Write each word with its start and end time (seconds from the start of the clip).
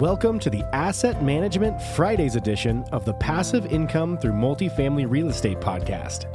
Welcome 0.00 0.38
to 0.40 0.50
the 0.50 0.62
Asset 0.74 1.22
Management 1.22 1.80
Fridays 1.80 2.36
edition 2.36 2.84
of 2.92 3.06
the 3.06 3.14
Passive 3.14 3.64
Income 3.72 4.18
Through 4.18 4.32
Multifamily 4.32 5.08
Real 5.08 5.30
Estate 5.30 5.58
podcast. 5.58 6.26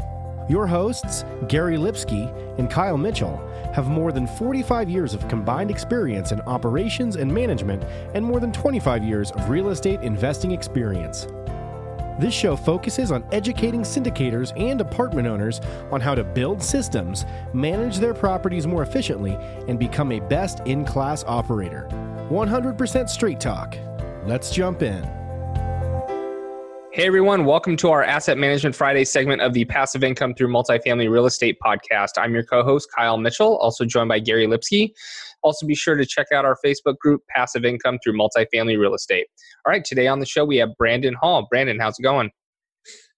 Your 0.50 0.66
hosts, 0.66 1.26
Gary 1.48 1.78
Lipsky 1.78 2.24
and 2.58 2.72
Kyle 2.72 2.98
Mitchell, 2.98 3.38
have 3.76 3.88
more 3.88 4.12
than 4.12 4.26
45 4.26 4.90
years 4.90 5.14
of 5.14 5.28
combined 5.28 5.70
experience 5.70 6.32
in 6.32 6.42
operations 6.42 7.18
and 7.18 7.32
management 7.32 7.84
and 8.16 8.26
more 8.26 8.40
than 8.40 8.52
25 8.52 9.04
years 9.04 9.30
of 9.30 9.48
real 9.48 9.70
estate 9.70 10.02
investing 10.02 10.54
experience. 10.54 11.28
This 12.20 12.34
show 12.34 12.56
focuses 12.56 13.12
on 13.12 13.24
educating 13.32 13.82
syndicators 13.82 14.60
and 14.60 14.82
apartment 14.82 15.28
owners 15.28 15.62
on 15.92 16.02
how 16.02 16.16
to 16.16 16.24
build 16.24 16.64
systems, 16.64 17.26
manage 17.54 18.00
their 18.00 18.16
properties 18.16 18.66
more 18.66 18.82
efficiently, 18.82 19.38
and 19.68 19.78
become 19.78 20.12
a 20.12 20.20
best 20.20 20.62
in 20.62 20.84
class 20.84 21.24
operator. 21.26 21.88
100% 22.32 23.10
straight 23.10 23.40
talk. 23.42 23.76
Let's 24.26 24.52
jump 24.52 24.82
in. 24.82 25.04
Hey 26.94 27.08
everyone, 27.08 27.46
welcome 27.46 27.76
to 27.78 27.90
our 27.90 28.04
Asset 28.04 28.38
Management 28.38 28.74
Friday 28.74 29.04
segment 29.04 29.42
of 29.42 29.54
the 29.54 29.66
Passive 29.66 30.04
Income 30.04 30.36
Through 30.36 30.48
Multifamily 30.48 31.10
Real 31.10 31.26
Estate 31.26 31.58
podcast. 31.66 32.12
I'm 32.18 32.34
your 32.34 32.44
co 32.44 32.64
host, 32.64 32.90
Kyle 32.96 33.18
Mitchell, 33.18 33.58
also 33.58 33.84
joined 33.84 34.08
by 34.08 34.20
Gary 34.20 34.48
Lipsky. 34.48 34.94
Also, 35.42 35.66
be 35.66 35.76
sure 35.76 35.96
to 35.96 36.06
check 36.06 36.28
out 36.34 36.46
our 36.46 36.58
Facebook 36.66 36.98
group, 37.00 37.22
Passive 37.36 37.66
Income 37.66 38.00
Through 38.04 38.18
Multifamily 38.18 38.80
Real 38.80 38.94
Estate. 38.94 39.28
All 39.66 39.72
right, 39.72 39.84
today 39.84 40.08
on 40.08 40.20
the 40.20 40.26
show, 40.26 40.46
we 40.46 40.58
have 40.58 40.70
Brandon 40.78 41.16
Hall. 41.16 41.48
Brandon, 41.50 41.80
how's 41.80 42.00
it 42.00 42.04
going? 42.04 42.30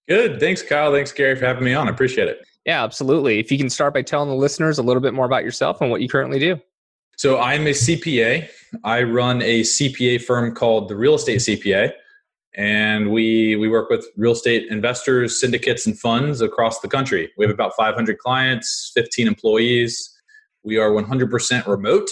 Good. 0.08 0.40
Thanks, 0.40 0.62
Kyle. 0.62 0.92
Thanks, 0.92 1.12
Gary, 1.12 1.36
for 1.36 1.46
having 1.46 1.64
me 1.64 1.74
on. 1.74 1.88
I 1.88 1.90
appreciate 1.90 2.28
it. 2.28 2.44
Yeah, 2.66 2.82
absolutely. 2.82 3.38
If 3.38 3.52
you 3.52 3.58
can 3.58 3.70
start 3.70 3.94
by 3.94 4.02
telling 4.02 4.28
the 4.28 4.34
listeners 4.34 4.78
a 4.78 4.82
little 4.82 5.02
bit 5.02 5.14
more 5.14 5.26
about 5.26 5.44
yourself 5.44 5.80
and 5.80 5.90
what 5.90 6.00
you 6.00 6.08
currently 6.08 6.38
do. 6.38 6.58
So, 7.16 7.40
I'm 7.40 7.66
a 7.66 7.70
CPA. 7.70 8.48
I 8.82 9.02
run 9.02 9.42
a 9.42 9.62
CPA 9.62 10.22
firm 10.22 10.54
called 10.54 10.88
the 10.88 10.96
Real 10.96 11.14
Estate 11.14 11.40
CPA 11.40 11.92
and 12.56 13.10
we 13.10 13.56
we 13.56 13.68
work 13.68 13.90
with 13.90 14.06
real 14.16 14.32
estate 14.32 14.66
investors, 14.70 15.40
syndicates, 15.40 15.86
and 15.86 15.98
funds 15.98 16.40
across 16.40 16.80
the 16.80 16.88
country. 16.88 17.30
We 17.36 17.44
have 17.44 17.52
about 17.52 17.72
500 17.76 18.18
clients, 18.18 18.92
15 18.94 19.26
employees. 19.26 20.10
We 20.62 20.78
are 20.78 20.90
100% 20.90 21.66
remote, 21.66 22.08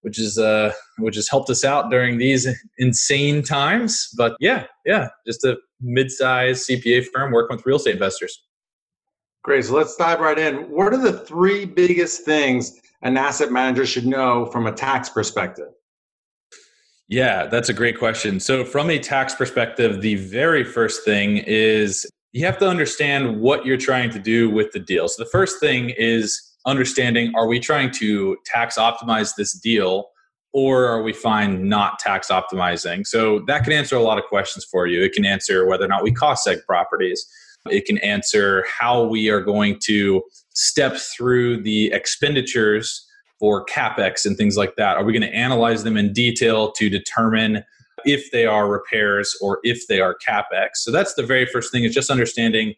which 0.00 0.18
is 0.18 0.38
uh, 0.38 0.72
which 0.98 1.16
has 1.16 1.28
helped 1.28 1.50
us 1.50 1.64
out 1.64 1.90
during 1.90 2.18
these 2.18 2.48
insane 2.78 3.42
times. 3.42 4.08
But 4.16 4.36
yeah, 4.40 4.66
yeah, 4.86 5.08
just 5.26 5.44
a 5.44 5.58
mid-sized 5.80 6.68
CPA 6.68 7.06
firm 7.12 7.32
working 7.32 7.56
with 7.56 7.66
real 7.66 7.76
estate 7.76 7.94
investors. 7.94 8.42
Great. 9.42 9.66
So 9.66 9.74
let's 9.74 9.94
dive 9.96 10.20
right 10.20 10.38
in. 10.38 10.70
What 10.70 10.94
are 10.94 11.02
the 11.02 11.12
three 11.12 11.66
biggest 11.66 12.24
things 12.24 12.80
an 13.04 13.18
asset 13.18 13.52
manager 13.52 13.86
should 13.86 14.06
know 14.06 14.46
from 14.46 14.66
a 14.66 14.72
tax 14.72 15.08
perspective? 15.08 15.68
Yeah, 17.06 17.46
that's 17.46 17.68
a 17.68 17.74
great 17.74 17.98
question. 17.98 18.40
So, 18.40 18.64
from 18.64 18.88
a 18.90 18.98
tax 18.98 19.34
perspective, 19.34 20.00
the 20.00 20.14
very 20.14 20.64
first 20.64 21.04
thing 21.04 21.36
is 21.36 22.06
you 22.32 22.44
have 22.46 22.58
to 22.58 22.68
understand 22.68 23.40
what 23.40 23.66
you're 23.66 23.76
trying 23.76 24.10
to 24.10 24.18
do 24.18 24.50
with 24.50 24.72
the 24.72 24.80
deal. 24.80 25.06
So, 25.08 25.22
the 25.22 25.28
first 25.30 25.60
thing 25.60 25.90
is 25.90 26.40
understanding 26.66 27.32
are 27.36 27.46
we 27.46 27.60
trying 27.60 27.90
to 27.92 28.38
tax 28.46 28.78
optimize 28.78 29.34
this 29.36 29.52
deal 29.52 30.06
or 30.54 30.86
are 30.86 31.02
we 31.02 31.12
fine 31.12 31.68
not 31.68 31.98
tax 31.98 32.28
optimizing? 32.28 33.06
So, 33.06 33.44
that 33.48 33.64
can 33.64 33.74
answer 33.74 33.96
a 33.96 34.02
lot 34.02 34.16
of 34.16 34.24
questions 34.24 34.64
for 34.64 34.86
you. 34.86 35.02
It 35.02 35.12
can 35.12 35.26
answer 35.26 35.66
whether 35.66 35.84
or 35.84 35.88
not 35.88 36.02
we 36.02 36.10
cost 36.10 36.46
seg 36.46 36.64
properties, 36.64 37.22
it 37.70 37.86
can 37.86 37.98
answer 37.98 38.64
how 38.78 39.04
we 39.04 39.30
are 39.30 39.40
going 39.40 39.78
to 39.84 40.22
step 40.54 40.96
through 40.96 41.62
the 41.62 41.92
expenditures 41.92 43.06
for 43.38 43.64
capex 43.66 44.24
and 44.24 44.36
things 44.36 44.56
like 44.56 44.76
that? 44.76 44.96
Are 44.96 45.04
we 45.04 45.12
going 45.12 45.22
to 45.22 45.34
analyze 45.34 45.84
them 45.84 45.96
in 45.96 46.12
detail 46.12 46.72
to 46.72 46.88
determine 46.88 47.64
if 48.04 48.30
they 48.30 48.46
are 48.46 48.68
repairs 48.68 49.36
or 49.40 49.60
if 49.62 49.86
they 49.88 50.00
are 50.00 50.16
capex? 50.26 50.76
So 50.76 50.90
that's 50.92 51.14
the 51.14 51.22
very 51.22 51.46
first 51.46 51.72
thing 51.72 51.84
is 51.84 51.94
just 51.94 52.10
understanding 52.10 52.74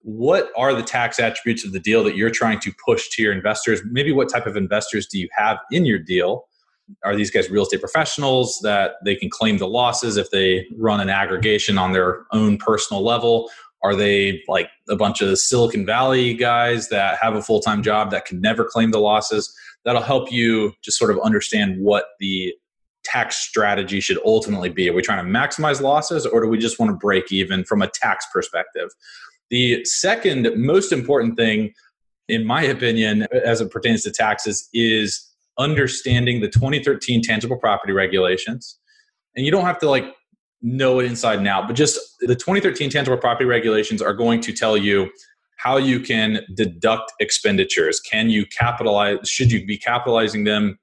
what 0.00 0.50
are 0.54 0.74
the 0.74 0.82
tax 0.82 1.18
attributes 1.18 1.64
of 1.64 1.72
the 1.72 1.80
deal 1.80 2.04
that 2.04 2.14
you're 2.14 2.28
trying 2.28 2.60
to 2.60 2.72
push 2.84 3.08
to 3.10 3.22
your 3.22 3.32
investors? 3.32 3.80
Maybe 3.90 4.12
what 4.12 4.28
type 4.28 4.46
of 4.46 4.56
investors 4.56 5.06
do 5.06 5.18
you 5.18 5.28
have 5.34 5.58
in 5.70 5.86
your 5.86 5.98
deal? 5.98 6.44
Are 7.02 7.16
these 7.16 7.30
guys 7.30 7.48
real 7.48 7.62
estate 7.62 7.80
professionals 7.80 8.60
that 8.62 8.96
they 9.02 9.16
can 9.16 9.30
claim 9.30 9.56
the 9.56 9.66
losses 9.66 10.18
if 10.18 10.30
they 10.30 10.66
run 10.76 11.00
an 11.00 11.08
aggregation 11.08 11.78
on 11.78 11.92
their 11.92 12.24
own 12.32 12.58
personal 12.58 13.02
level? 13.02 13.48
Are 13.84 13.94
they 13.94 14.42
like 14.48 14.68
a 14.88 14.96
bunch 14.96 15.20
of 15.20 15.38
Silicon 15.38 15.86
Valley 15.86 16.34
guys 16.34 16.88
that 16.88 17.18
have 17.20 17.36
a 17.36 17.42
full 17.42 17.60
time 17.60 17.82
job 17.82 18.10
that 18.10 18.24
can 18.24 18.40
never 18.40 18.64
claim 18.64 18.90
the 18.90 18.98
losses? 18.98 19.54
that'll 19.84 20.02
help 20.02 20.32
you 20.32 20.72
just 20.82 20.98
sort 20.98 21.10
of 21.10 21.20
understand 21.20 21.80
what 21.80 22.06
the 22.18 22.54
tax 23.04 23.36
strategy 23.36 24.00
should 24.00 24.18
ultimately 24.24 24.70
be. 24.70 24.88
Are 24.88 24.92
we 24.92 25.02
trying 25.02 25.24
to 25.24 25.30
maximize 25.30 25.80
losses 25.80 26.24
or 26.26 26.42
do 26.42 26.48
we 26.48 26.58
just 26.58 26.78
want 26.78 26.90
to 26.90 26.96
break 26.96 27.30
even 27.30 27.64
from 27.64 27.82
a 27.82 27.88
tax 27.88 28.26
perspective? 28.32 28.88
The 29.50 29.84
second 29.84 30.50
most 30.56 30.90
important 30.90 31.36
thing, 31.36 31.74
in 32.28 32.46
my 32.46 32.62
opinion, 32.62 33.26
as 33.44 33.60
it 33.60 33.70
pertains 33.70 34.02
to 34.02 34.10
taxes, 34.10 34.68
is 34.72 35.30
understanding 35.58 36.40
the 36.40 36.48
2013 36.48 37.22
tangible 37.22 37.58
property 37.58 37.92
regulations. 37.92 38.78
And 39.36 39.44
you 39.44 39.52
don't 39.52 39.66
have 39.66 39.78
to 39.80 39.90
like 39.90 40.06
know 40.64 40.98
it 40.98 41.04
inside 41.04 41.38
and 41.38 41.46
out, 41.46 41.68
but 41.68 41.76
just 41.76 42.00
the 42.20 42.34
2013 42.34 42.90
tangible 42.90 43.18
property 43.18 43.44
regulations 43.44 44.00
are 44.00 44.14
going 44.14 44.40
to 44.40 44.52
tell 44.52 44.76
you 44.76 45.10
how 45.56 45.76
you 45.76 46.00
can 46.00 46.40
deduct 46.54 47.12
expenditures. 47.20 48.00
Can 48.00 48.30
you 48.30 48.46
capitalize? 48.46 49.28
Should 49.28 49.52
you 49.52 49.64
be 49.64 49.76
capitalizing 49.76 50.44
them 50.44 50.78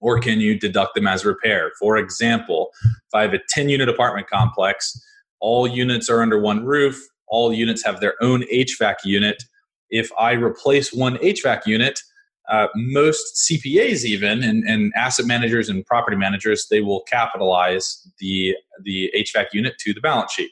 or 0.00 0.20
can 0.20 0.40
you 0.40 0.58
deduct 0.58 0.94
them 0.94 1.06
as 1.06 1.24
repair? 1.24 1.72
For 1.80 1.96
example, 1.96 2.70
if 2.84 3.14
I 3.14 3.22
have 3.22 3.32
a 3.32 3.40
10 3.48 3.70
unit 3.70 3.88
apartment 3.88 4.28
complex, 4.28 5.02
all 5.40 5.66
units 5.66 6.10
are 6.10 6.22
under 6.22 6.38
one 6.38 6.64
roof, 6.64 7.02
all 7.26 7.52
units 7.52 7.82
have 7.84 8.00
their 8.00 8.14
own 8.22 8.42
HVAC 8.52 8.96
unit. 9.04 9.42
If 9.90 10.10
I 10.18 10.32
replace 10.32 10.92
one 10.92 11.16
HVAC 11.18 11.66
unit, 11.66 12.00
uh, 12.50 12.66
most 12.74 13.48
CPAs 13.48 14.04
even 14.04 14.42
and, 14.42 14.64
and 14.64 14.92
asset 14.96 15.26
managers 15.26 15.68
and 15.68 15.86
property 15.86 16.16
managers 16.16 16.66
they 16.70 16.80
will 16.80 17.02
capitalize 17.02 18.06
the 18.18 18.54
the 18.82 19.12
HVAC 19.16 19.46
unit 19.52 19.74
to 19.78 19.94
the 19.94 20.00
balance 20.00 20.32
sheet. 20.32 20.50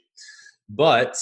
But 0.69 1.17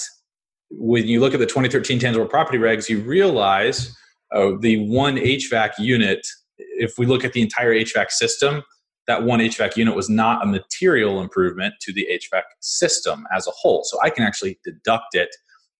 when 0.69 1.07
you 1.07 1.19
look 1.19 1.33
at 1.33 1.39
the 1.39 1.45
2013 1.45 1.99
tangible 1.99 2.27
property 2.27 2.57
regs, 2.57 2.89
you 2.89 2.99
realize 2.99 3.95
uh, 4.31 4.51
the 4.59 4.87
one 4.87 5.15
HVAC 5.15 5.71
unit, 5.79 6.25
if 6.57 6.97
we 6.97 7.05
look 7.05 7.25
at 7.25 7.33
the 7.33 7.41
entire 7.41 7.73
HVAC 7.73 8.11
system, 8.11 8.63
that 9.07 9.23
one 9.23 9.39
HVAC 9.39 9.75
unit 9.75 9.95
was 9.95 10.09
not 10.09 10.43
a 10.43 10.45
material 10.45 11.19
improvement 11.19 11.73
to 11.81 11.91
the 11.91 12.07
HVAC 12.11 12.43
system 12.59 13.25
as 13.35 13.47
a 13.47 13.51
whole. 13.51 13.83
So 13.83 13.97
I 14.03 14.11
can 14.11 14.23
actually 14.23 14.59
deduct 14.63 15.15
it. 15.15 15.29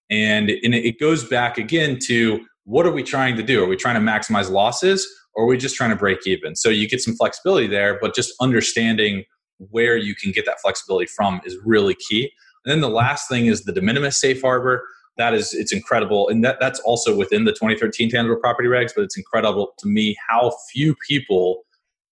And, 0.10 0.50
and 0.50 0.74
it 0.74 1.00
goes 1.00 1.24
back 1.24 1.60
again 1.60 2.00
to 2.08 2.44
what 2.70 2.86
are 2.86 2.92
we 2.92 3.02
trying 3.02 3.36
to 3.36 3.42
do? 3.42 3.64
Are 3.64 3.68
we 3.68 3.76
trying 3.76 3.96
to 3.96 4.12
maximize 4.12 4.52
losses 4.52 5.08
or 5.34 5.44
are 5.44 5.48
we 5.48 5.58
just 5.58 5.76
trying 5.76 5.90
to 5.90 5.96
break 5.96 6.20
even? 6.28 6.56
So 6.56 6.70
you 6.70 6.88
get 6.88 7.02
some 7.02 7.16
flexibility 7.16 7.66
there, 7.66 7.98
but 8.00 8.14
just 8.14 8.32
understanding 8.40 9.24
where 9.58 9.98
you 9.98 10.14
can 10.14 10.32
get 10.32 10.46
that 10.46 10.60
flexibility 10.62 11.08
from 11.08 11.42
is 11.44 11.58
really 11.66 11.96
key. 11.96 12.32
And 12.64 12.72
then 12.72 12.82
the 12.82 12.90
last 12.90 13.28
thing 13.28 13.48
is 13.48 13.64
the 13.64 13.72
de 13.72 13.82
minimis 13.82 14.22
safe 14.22 14.44
harbor. 14.44 14.84
That 15.18 15.34
is, 15.34 15.52
it's 15.52 15.74
incredible. 15.74 16.30
And 16.30 16.44
that, 16.46 16.60
that's 16.60 16.80
also 16.82 17.18
within 17.18 17.46
the 17.46 17.54
2013 17.54 18.12
tangible 18.12 18.40
property 18.40 18.70
regs, 18.70 18.92
but 18.96 19.04
it's 19.04 19.18
incredible 19.18 19.74
to 19.80 19.88
me 19.88 20.16
how 20.30 20.54
few 20.72 20.96
people 21.08 21.64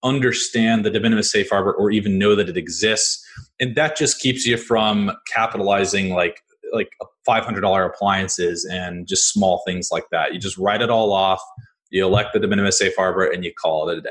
understand 0.03 0.83
the 0.83 0.89
de 0.89 0.99
minimis 0.99 1.31
safe 1.31 1.51
harbor 1.51 1.71
or 1.71 1.91
even 1.91 2.17
know 2.17 2.33
that 2.33 2.49
it 2.49 2.57
exists. 2.57 3.23
And 3.59 3.75
that 3.75 3.95
just 3.95 4.19
keeps 4.19 4.43
you 4.47 4.57
from 4.57 5.11
capitalizing 5.31 6.09
like 6.09 6.41
like 6.73 6.89
uh, 7.01 7.05
$500 7.27 7.85
appliances 7.85 8.65
and 8.65 9.07
just 9.07 9.31
small 9.31 9.63
things 9.65 9.89
like 9.91 10.05
that. 10.11 10.33
You 10.33 10.39
just 10.39 10.57
write 10.57 10.81
it 10.81 10.89
all 10.89 11.11
off, 11.11 11.41
you 11.89 12.05
elect 12.05 12.33
the 12.33 12.39
de 12.39 12.47
minimis 12.47 12.79
safe 12.79 12.95
harbor, 12.95 13.25
and 13.25 13.43
you 13.43 13.53
call 13.53 13.89
it 13.89 13.97
a 13.97 14.01
day. 14.01 14.09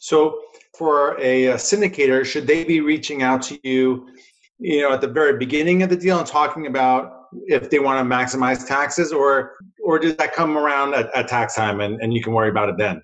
So, 0.00 0.40
for 0.76 1.20
a, 1.20 1.46
a 1.46 1.54
syndicator, 1.54 2.24
should 2.24 2.46
they 2.46 2.64
be 2.64 2.80
reaching 2.80 3.22
out 3.22 3.42
to 3.42 3.58
you 3.62 4.06
you 4.62 4.80
know, 4.80 4.92
at 4.92 5.00
the 5.00 5.08
very 5.08 5.36
beginning 5.36 5.82
of 5.82 5.90
the 5.90 5.96
deal 5.96 6.18
and 6.18 6.26
talking 6.26 6.66
about 6.66 7.26
if 7.46 7.68
they 7.68 7.80
want 7.80 7.98
to 7.98 8.14
maximize 8.14 8.66
taxes 8.66 9.12
or 9.12 9.56
or 9.82 9.98
does 9.98 10.14
that 10.16 10.32
come 10.32 10.56
around 10.56 10.94
at, 10.94 11.12
at 11.16 11.26
tax 11.26 11.56
time 11.56 11.80
and, 11.80 12.00
and 12.00 12.14
you 12.14 12.22
can 12.22 12.32
worry 12.32 12.48
about 12.48 12.68
it 12.68 12.76
then? 12.78 13.02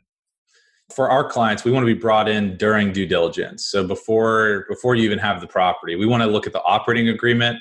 For 0.95 1.11
our 1.11 1.29
clients, 1.29 1.65
we 1.65 1.73
want 1.73 1.83
to 1.83 1.93
be 1.93 1.99
brought 1.99 2.29
in 2.29 2.57
during 2.57 2.93
due 2.93 3.07
diligence. 3.07 3.67
So 3.67 3.85
before 3.85 4.67
before 4.69 4.95
you 4.95 5.03
even 5.03 5.19
have 5.19 5.41
the 5.41 5.49
property, 5.49 5.97
we 5.97 6.07
want 6.07 6.23
to 6.23 6.29
look 6.29 6.47
at 6.47 6.53
the 6.53 6.63
operating 6.63 7.09
agreement. 7.09 7.59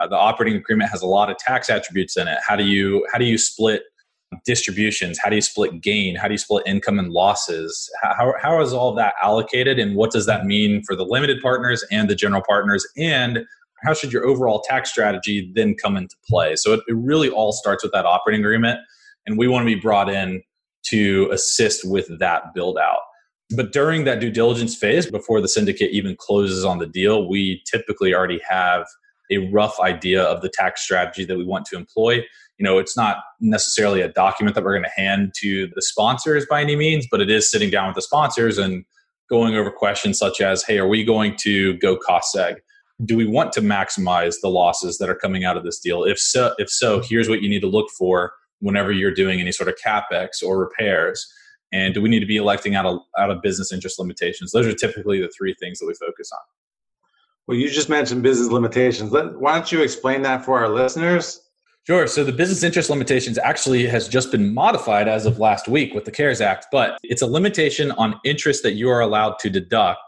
Uh, 0.00 0.06
the 0.06 0.16
operating 0.16 0.56
agreement 0.58 0.90
has 0.90 1.02
a 1.02 1.06
lot 1.06 1.30
of 1.30 1.36
tax 1.38 1.68
attributes 1.68 2.16
in 2.16 2.28
it. 2.28 2.38
How 2.46 2.56
do 2.56 2.64
you 2.64 3.06
how 3.12 3.18
do 3.18 3.24
you 3.24 3.38
split 3.38 3.82
distributions? 4.44 5.18
How 5.18 5.30
do 5.30 5.36
you 5.36 5.42
split 5.42 5.80
gain? 5.80 6.14
How 6.16 6.28
do 6.28 6.34
you 6.34 6.38
split 6.38 6.66
income 6.66 6.98
and 6.98 7.10
losses? 7.12 7.90
How, 8.02 8.34
how 8.40 8.60
is 8.60 8.72
all 8.72 8.94
that 8.94 9.14
allocated? 9.22 9.78
And 9.78 9.96
what 9.96 10.10
does 10.10 10.26
that 10.26 10.44
mean 10.44 10.82
for 10.84 10.94
the 10.94 11.04
limited 11.04 11.40
partners 11.40 11.84
and 11.90 12.08
the 12.10 12.14
general 12.14 12.42
partners? 12.46 12.86
And 12.96 13.46
how 13.84 13.94
should 13.94 14.12
your 14.12 14.26
overall 14.26 14.60
tax 14.60 14.90
strategy 14.90 15.50
then 15.54 15.74
come 15.74 15.96
into 15.96 16.16
play? 16.28 16.56
So 16.56 16.74
it, 16.74 16.80
it 16.88 16.96
really 16.96 17.30
all 17.30 17.52
starts 17.52 17.82
with 17.82 17.92
that 17.92 18.04
operating 18.04 18.44
agreement. 18.44 18.80
And 19.26 19.38
we 19.38 19.48
want 19.48 19.66
to 19.66 19.74
be 19.74 19.80
brought 19.80 20.10
in 20.10 20.42
to 20.86 21.28
assist 21.30 21.88
with 21.88 22.18
that 22.18 22.54
build 22.54 22.78
out. 22.78 23.00
But 23.56 23.72
during 23.72 24.04
that 24.04 24.20
due 24.20 24.30
diligence 24.30 24.76
phase, 24.76 25.10
before 25.10 25.40
the 25.40 25.48
syndicate 25.48 25.90
even 25.90 26.16
closes 26.16 26.64
on 26.64 26.78
the 26.78 26.86
deal, 26.86 27.28
we 27.28 27.62
typically 27.70 28.14
already 28.14 28.40
have 28.46 28.86
a 29.30 29.38
rough 29.50 29.78
idea 29.80 30.22
of 30.22 30.42
the 30.42 30.48
tax 30.48 30.82
strategy 30.82 31.24
that 31.24 31.36
we 31.36 31.44
want 31.44 31.66
to 31.66 31.76
employ. 31.76 32.24
You 32.58 32.64
know, 32.64 32.78
it's 32.78 32.96
not 32.96 33.18
necessarily 33.40 34.00
a 34.00 34.08
document 34.08 34.54
that 34.54 34.64
we're 34.64 34.72
going 34.72 34.82
to 34.84 35.00
hand 35.00 35.32
to 35.40 35.68
the 35.74 35.82
sponsors 35.82 36.46
by 36.46 36.60
any 36.60 36.76
means, 36.76 37.06
but 37.10 37.20
it 37.20 37.30
is 37.30 37.50
sitting 37.50 37.70
down 37.70 37.88
with 37.88 37.94
the 37.94 38.02
sponsors 38.02 38.58
and 38.58 38.84
going 39.28 39.54
over 39.54 39.70
questions 39.70 40.18
such 40.18 40.40
as, 40.40 40.64
hey, 40.64 40.78
are 40.78 40.88
we 40.88 41.04
going 41.04 41.36
to 41.36 41.76
go 41.78 41.96
cost 41.96 42.34
seg? 42.34 42.56
Do 43.04 43.16
we 43.16 43.26
want 43.26 43.52
to 43.52 43.60
maximize 43.60 44.36
the 44.42 44.48
losses 44.48 44.98
that 44.98 45.08
are 45.08 45.14
coming 45.14 45.44
out 45.44 45.56
of 45.56 45.64
this 45.64 45.78
deal? 45.78 46.02
If 46.02 46.18
so, 46.18 46.54
if 46.58 46.68
so, 46.68 47.00
here's 47.00 47.28
what 47.28 47.42
you 47.42 47.48
need 47.48 47.60
to 47.60 47.68
look 47.68 47.90
for 47.96 48.32
whenever 48.60 48.90
you're 48.90 49.14
doing 49.14 49.40
any 49.40 49.52
sort 49.52 49.68
of 49.68 49.76
capex 49.76 50.42
or 50.44 50.58
repairs. 50.58 51.32
And 51.70 51.94
do 51.94 52.00
we 52.00 52.08
need 52.08 52.20
to 52.20 52.26
be 52.26 52.38
electing 52.38 52.74
out 52.74 52.86
of 52.86 53.00
out 53.18 53.30
of 53.30 53.42
business 53.42 53.72
interest 53.72 53.98
limitations? 53.98 54.52
Those 54.52 54.66
are 54.66 54.74
typically 54.74 55.20
the 55.20 55.28
three 55.28 55.54
things 55.60 55.78
that 55.78 55.86
we 55.86 55.94
focus 55.94 56.30
on. 56.32 56.40
Well, 57.48 57.56
you 57.56 57.70
just 57.70 57.88
mentioned 57.88 58.22
business 58.22 58.50
limitations. 58.50 59.10
Why 59.10 59.54
don't 59.54 59.72
you 59.72 59.80
explain 59.82 60.20
that 60.22 60.44
for 60.44 60.58
our 60.58 60.68
listeners? 60.68 61.40
Sure. 61.86 62.06
So 62.06 62.22
the 62.22 62.32
business 62.32 62.62
interest 62.62 62.90
limitations 62.90 63.38
actually 63.38 63.86
has 63.86 64.06
just 64.06 64.30
been 64.30 64.52
modified 64.52 65.08
as 65.08 65.24
of 65.24 65.38
last 65.38 65.66
week 65.66 65.94
with 65.94 66.04
the 66.04 66.10
CARES 66.10 66.42
Act, 66.42 66.66
but 66.70 66.98
it's 67.02 67.22
a 67.22 67.26
limitation 67.26 67.90
on 67.92 68.20
interest 68.22 68.62
that 68.64 68.74
you 68.74 68.90
are 68.90 69.00
allowed 69.00 69.38
to 69.38 69.48
deduct 69.48 69.98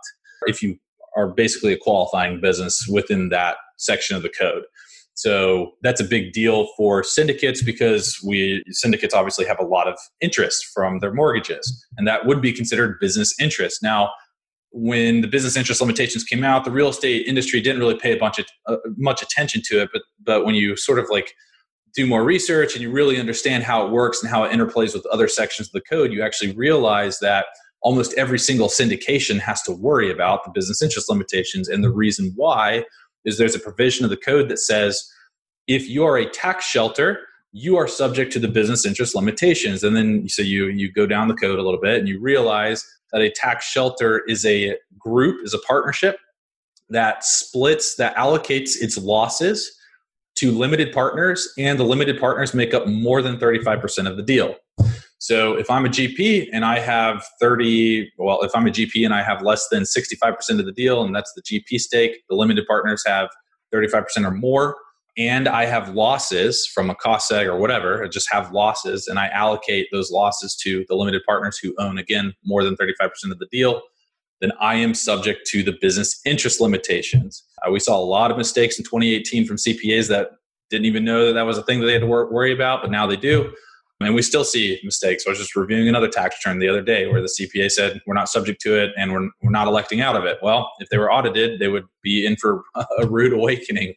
if 0.47 0.63
you 0.63 0.77
are 1.17 1.29
basically 1.29 1.73
a 1.73 1.79
qualifying 1.79 2.43
business 2.43 2.87
within 2.87 3.31
that 3.31 3.57
section 3.79 4.15
of 4.15 4.23
the 4.23 4.29
code. 4.29 4.65
So 5.15 5.73
that's 5.83 6.01
a 6.01 6.05
big 6.05 6.35
deal 6.35 6.69
for 6.77 7.03
syndicates 7.03 7.63
because 7.63 8.19
we 8.23 8.63
syndicates 8.69 9.15
obviously 9.15 9.47
have 9.47 9.59
a 9.59 9.65
lot 9.65 9.89
of 9.89 9.99
interest 10.21 10.67
from 10.75 10.99
their 10.99 11.15
mortgages, 11.15 11.87
and 11.97 12.07
that 12.07 12.27
would 12.27 12.43
be 12.43 12.53
considered 12.53 13.01
business 13.01 13.35
interest. 13.41 13.83
Now, 13.83 14.11
when 14.73 15.21
the 15.21 15.29
business 15.29 15.57
interest 15.57 15.81
limitations 15.81 16.25
came 16.25 16.45
out, 16.45 16.65
the 16.65 16.71
real 16.71 16.89
estate 16.89 17.27
industry 17.27 17.61
didn't 17.61 17.81
really 17.81 17.99
pay 17.99 18.13
a 18.13 18.19
bunch 18.19 18.39
of 18.39 18.47
uh, 18.67 18.77
much 18.97 19.23
attention 19.23 19.63
to 19.67 19.83
it. 19.83 19.91
But 19.93 20.03
but 20.25 20.45
when 20.45 20.55
you 20.55 20.77
sort 20.77 20.99
of 20.99 21.07
like 21.11 21.35
do 21.95 22.07
more 22.07 22.23
research 22.23 22.75
and 22.75 22.83
you 22.83 22.91
really 22.91 23.19
understand 23.19 23.65
how 23.65 23.85
it 23.85 23.91
works 23.91 24.23
and 24.23 24.31
how 24.31 24.45
it 24.45 24.53
interplays 24.53 24.95
with 24.95 25.05
other 25.07 25.27
sections 25.27 25.69
of 25.69 25.73
the 25.73 25.81
code, 25.81 26.13
you 26.13 26.23
actually 26.23 26.55
realize 26.55 27.19
that 27.19 27.47
almost 27.83 28.15
every 28.15 28.39
single 28.39 28.69
syndication 28.69 29.41
has 29.41 29.63
to 29.63 29.73
worry 29.73 30.11
about 30.11 30.45
the 30.45 30.51
business 30.51 30.83
interest 30.83 31.09
limitations. 31.09 31.69
And 31.69 31.83
the 31.83 31.91
reason 31.91 32.33
why 32.37 32.85
is 33.25 33.39
there's 33.39 33.55
a 33.55 33.61
provision 33.61 34.05
of 34.05 34.11
the 34.11 34.17
code 34.17 34.49
that 34.49 34.59
says 34.59 35.11
if 35.67 35.89
you 35.89 36.05
are 36.05 36.17
a 36.17 36.29
tax 36.29 36.65
shelter, 36.65 37.21
you 37.53 37.77
are 37.77 37.89
subject 37.89 38.33
to 38.33 38.39
the 38.39 38.49
business 38.49 38.87
interest 38.87 39.15
limitations. 39.17 39.83
And 39.83 39.97
then 39.97 40.29
so 40.29 40.43
you 40.43 40.67
you 40.67 40.93
go 40.93 41.07
down 41.07 41.29
the 41.29 41.35
code 41.35 41.59
a 41.59 41.63
little 41.63 41.81
bit 41.81 41.99
and 41.99 42.09
you 42.09 42.21
realize 42.21 42.85
that 43.13 43.23
a 43.23 43.31
tax 43.31 43.67
shelter 43.67 44.23
is 44.27 44.45
a 44.47 44.77
group, 44.99 45.45
is 45.45 45.55
a 45.55 45.59
partnership 45.59 46.19
that 46.89 47.25
splits, 47.25 47.97
that 47.97 48.15
allocates 48.17 48.81
its 48.81 48.99
losses 48.99 49.77
to 50.37 50.51
limited 50.51 50.93
partners, 50.93 51.53
and 51.59 51.79
the 51.79 51.85
limited 51.85 52.19
partners 52.19 52.55
make 52.55 52.73
up 52.73 52.87
more 52.87 53.23
than 53.23 53.37
35% 53.37 54.11
of 54.11 54.17
the 54.17 54.23
deal. 54.23 54.57
So 55.19 55.55
if 55.55 55.71
I'm 55.71 55.85
a 55.85 55.89
GP 55.89 56.49
and 56.53 56.65
I 56.65 56.79
have 56.79 57.23
30, 57.41 58.11
well, 58.17 58.41
if 58.41 58.53
I'm 58.55 58.67
a 58.67 58.71
GP 58.71 59.05
and 59.05 59.13
I 59.13 59.23
have 59.23 59.43
less 59.43 59.69
than 59.69 59.83
65% 59.83 60.59
of 60.59 60.65
the 60.65 60.73
deal, 60.73 61.03
and 61.03 61.15
that's 61.15 61.33
the 61.35 61.43
GP 61.43 61.79
stake, 61.79 62.23
the 62.31 62.37
limited 62.37 62.67
partners 62.67 63.05
have 63.07 63.29
35% 63.75 64.27
or 64.27 64.31
more, 64.31 64.77
and 65.17 65.49
I 65.49 65.65
have 65.67 65.95
losses 65.95 66.67
from 66.67 66.91
a 66.91 66.95
cost 66.95 67.31
seg 67.31 67.47
or 67.47 67.57
whatever, 67.57 68.05
I 68.05 68.09
just 68.09 68.31
have 68.33 68.53
losses, 68.53 69.09
and 69.09 69.19
I 69.19 69.29
allocate 69.29 69.89
those 69.93 70.11
losses 70.11 70.57
to 70.63 70.85
the 70.89 70.95
limited 70.95 71.23
partners 71.27 71.59
who 71.59 71.75
own, 71.79 71.99
again, 71.99 72.35
more 72.45 72.65
than 72.65 72.77
35% 72.77 73.11
of 73.31 73.39
the 73.39 73.47
deal, 73.51 73.83
then 74.41 74.53
I 74.61 74.77
am 74.77 74.95
subject 74.95 75.47
to 75.49 75.63
the 75.63 75.77
business 75.81 76.21
interest 76.25 76.61
limitations. 76.61 77.45
Uh, 77.67 77.71
we 77.71 77.81
saw 77.81 77.99
a 77.99 78.01
lot 78.01 78.31
of 78.31 78.39
mistakes 78.39 78.79
in 78.79 78.85
2018 78.85 79.47
from 79.47 79.57
CPAs 79.57 80.09
that 80.09 80.31
didn't 80.71 80.87
even 80.87 81.05
know 81.05 81.27
that 81.27 81.33
that 81.35 81.43
was 81.43 81.59
a 81.59 81.63
thing 81.63 81.81
that 81.81 81.87
they 81.87 81.93
had 81.93 82.03
to 82.03 82.07
wor- 82.07 82.33
worry 82.33 82.53
about, 82.53 82.83
but 82.83 82.91
now 82.91 83.07
they 83.07 83.17
do. 83.17 83.53
And 84.03 84.15
we 84.15 84.23
still 84.23 84.45
see 84.45 84.81
mistakes. 84.83 85.25
I 85.27 85.31
was 85.31 85.39
just 85.39 85.55
reviewing 85.55 85.87
another 85.87 86.09
tax 86.09 86.37
return 86.39 86.59
the 86.59 86.71
other 86.71 86.81
day 86.81 87.07
where 87.07 87.21
the 87.21 87.29
CPA 87.29 87.71
said 87.71 88.01
we're 88.07 88.15
not 88.15 88.31
subject 88.31 88.63
to 88.63 88.83
it 88.83 88.93
and 88.97 89.13
we're, 89.13 89.29
we're 89.43 89.51
not 89.51 89.67
electing 89.67 90.01
out 90.01 90.17
of 90.17 90.25
it. 90.25 90.39
Well, 90.43 90.73
if 90.79 90.89
they 90.89 90.97
were 90.97 91.13
audited, 91.13 91.61
they 91.61 91.69
would 91.69 91.85
be 92.03 92.25
in 92.25 92.37
for 92.37 92.63
a 92.99 93.07
rude 93.07 93.35
awakening. 93.35 93.95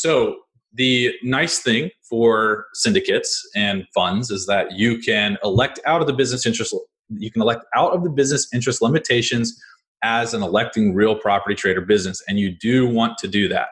So 0.00 0.36
the 0.72 1.12
nice 1.22 1.60
thing 1.60 1.90
for 2.08 2.66
syndicates 2.74 3.42
and 3.54 3.86
funds 3.94 4.30
is 4.30 4.46
that 4.46 4.72
you 4.72 4.98
can 4.98 5.38
elect 5.44 5.80
out 5.86 6.00
of 6.00 6.06
the 6.06 6.12
business 6.12 6.46
interest 6.46 6.74
you 7.10 7.30
can 7.30 7.42
elect 7.42 7.64
out 7.76 7.92
of 7.92 8.02
the 8.02 8.10
business 8.10 8.48
interest 8.52 8.80
limitations 8.82 9.60
as 10.02 10.34
an 10.34 10.42
electing 10.42 10.94
real 10.94 11.14
property 11.14 11.54
trader 11.54 11.82
business 11.82 12.20
and 12.26 12.40
you 12.40 12.50
do 12.50 12.88
want 12.88 13.18
to 13.18 13.28
do 13.28 13.46
that 13.46 13.68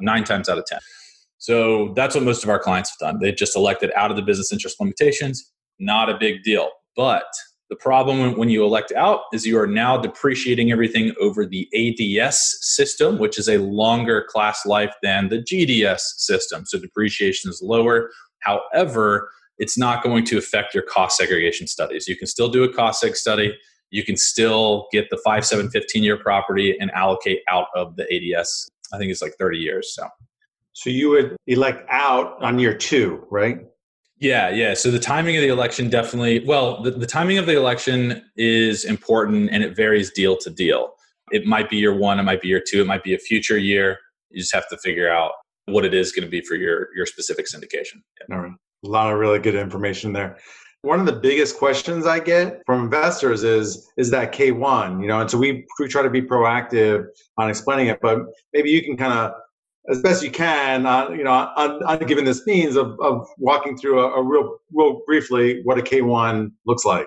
9 0.00 0.24
times 0.24 0.48
out 0.48 0.58
of 0.58 0.66
10 0.66 0.78
so 1.38 1.92
that's 1.96 2.14
what 2.14 2.22
most 2.22 2.44
of 2.44 2.50
our 2.50 2.58
clients 2.58 2.90
have 2.90 3.10
done. 3.10 3.20
They 3.20 3.32
just 3.32 3.56
elected 3.56 3.90
out 3.96 4.10
of 4.10 4.16
the 4.16 4.22
business 4.22 4.52
interest 4.52 4.78
limitations 4.78 5.50
not 5.78 6.08
a 6.08 6.16
big 6.18 6.42
deal. 6.42 6.70
But 6.94 7.24
the 7.68 7.76
problem 7.76 8.36
when 8.36 8.48
you 8.48 8.64
elect 8.64 8.92
out 8.92 9.22
is 9.32 9.44
you 9.44 9.58
are 9.58 9.66
now 9.66 9.96
depreciating 9.96 10.70
everything 10.70 11.12
over 11.20 11.44
the 11.44 11.68
ADS 11.74 12.58
system, 12.60 13.18
which 13.18 13.38
is 13.38 13.48
a 13.48 13.58
longer 13.58 14.24
class 14.28 14.64
life 14.64 14.94
than 15.02 15.28
the 15.28 15.38
GDS 15.38 16.00
system. 16.16 16.64
So 16.64 16.78
depreciation 16.78 17.50
is 17.50 17.60
lower. 17.62 18.10
However, 18.40 19.30
it's 19.58 19.76
not 19.76 20.02
going 20.04 20.24
to 20.26 20.38
affect 20.38 20.74
your 20.74 20.84
cost 20.84 21.16
segregation 21.16 21.66
studies. 21.66 22.06
You 22.06 22.16
can 22.16 22.28
still 22.28 22.48
do 22.48 22.62
a 22.62 22.72
cost 22.72 23.02
seg 23.02 23.16
study. 23.16 23.56
You 23.90 24.04
can 24.04 24.16
still 24.16 24.86
get 24.92 25.10
the 25.10 25.16
5, 25.24 25.44
7, 25.44 25.70
15 25.70 26.02
year 26.02 26.16
property 26.16 26.76
and 26.78 26.90
allocate 26.92 27.40
out 27.48 27.66
of 27.74 27.96
the 27.96 28.04
ADS. 28.04 28.68
I 28.92 28.98
think 28.98 29.10
it's 29.10 29.22
like 29.22 29.34
30 29.38 29.58
years. 29.58 29.92
So, 29.94 30.06
so 30.72 30.90
you 30.90 31.10
would 31.10 31.36
elect 31.46 31.84
out 31.90 32.40
on 32.42 32.58
year 32.58 32.76
two, 32.76 33.26
right? 33.30 33.60
Yeah, 34.18 34.48
yeah. 34.48 34.74
So 34.74 34.90
the 34.90 34.98
timing 34.98 35.36
of 35.36 35.42
the 35.42 35.48
election 35.48 35.90
definitely, 35.90 36.44
well, 36.44 36.82
the, 36.82 36.90
the 36.90 37.06
timing 37.06 37.38
of 37.38 37.46
the 37.46 37.56
election 37.56 38.22
is 38.36 38.84
important 38.84 39.50
and 39.52 39.62
it 39.62 39.76
varies 39.76 40.10
deal 40.10 40.36
to 40.38 40.50
deal. 40.50 40.94
It 41.32 41.44
might 41.44 41.68
be 41.68 41.76
year 41.76 41.94
one, 41.94 42.18
it 42.18 42.22
might 42.22 42.40
be 42.40 42.48
year 42.48 42.62
two, 42.66 42.80
it 42.80 42.86
might 42.86 43.02
be 43.02 43.14
a 43.14 43.18
future 43.18 43.58
year. 43.58 43.98
You 44.30 44.40
just 44.40 44.54
have 44.54 44.68
to 44.70 44.78
figure 44.78 45.10
out 45.10 45.32
what 45.66 45.84
it 45.84 45.92
is 45.92 46.12
going 46.12 46.24
to 46.24 46.30
be 46.30 46.40
for 46.40 46.54
your 46.54 46.88
your 46.94 47.06
specific 47.06 47.46
syndication. 47.46 48.02
Yeah. 48.28 48.36
All 48.36 48.42
right. 48.42 48.52
A 48.84 48.88
lot 48.88 49.12
of 49.12 49.18
really 49.18 49.38
good 49.38 49.54
information 49.54 50.12
there. 50.12 50.38
One 50.82 51.00
of 51.00 51.06
the 51.06 51.12
biggest 51.12 51.58
questions 51.58 52.06
I 52.06 52.20
get 52.20 52.62
from 52.64 52.84
investors 52.84 53.42
is 53.42 53.90
is 53.96 54.10
that 54.12 54.32
K1, 54.32 55.02
you 55.02 55.08
know, 55.08 55.20
and 55.20 55.30
so 55.30 55.36
we, 55.36 55.66
we 55.78 55.88
try 55.88 56.02
to 56.02 56.10
be 56.10 56.22
proactive 56.22 57.06
on 57.38 57.50
explaining 57.50 57.88
it, 57.88 57.98
but 58.00 58.20
maybe 58.52 58.70
you 58.70 58.82
can 58.82 58.96
kind 58.96 59.12
of 59.12 59.32
as 59.88 60.02
best 60.02 60.22
you 60.22 60.30
can, 60.30 60.86
uh, 60.86 61.08
you 61.10 61.24
know, 61.24 61.30
on, 61.30 61.82
on, 61.84 61.98
given 62.00 62.24
this 62.24 62.46
means 62.46 62.76
of, 62.76 62.98
of 63.00 63.26
walking 63.38 63.76
through 63.76 64.00
a, 64.00 64.20
a 64.20 64.22
real, 64.22 64.58
real 64.72 65.00
briefly 65.06 65.60
what 65.64 65.78
a 65.78 65.82
K1 65.82 66.50
looks 66.66 66.84
like. 66.84 67.06